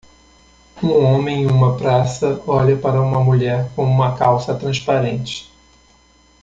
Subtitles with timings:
[0.81, 5.53] Um homem em uma praça olha para uma mulher com uma calça transparente.